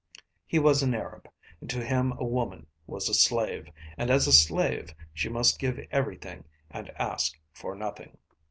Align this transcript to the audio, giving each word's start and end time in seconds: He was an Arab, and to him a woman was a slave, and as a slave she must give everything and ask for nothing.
He 0.47 0.57
was 0.57 0.81
an 0.81 0.95
Arab, 0.95 1.29
and 1.59 1.69
to 1.69 1.85
him 1.85 2.13
a 2.17 2.25
woman 2.25 2.65
was 2.87 3.07
a 3.07 3.13
slave, 3.13 3.69
and 3.99 4.09
as 4.09 4.25
a 4.25 4.33
slave 4.33 4.95
she 5.13 5.29
must 5.29 5.59
give 5.59 5.79
everything 5.91 6.43
and 6.71 6.89
ask 6.97 7.39
for 7.53 7.75
nothing. 7.75 8.17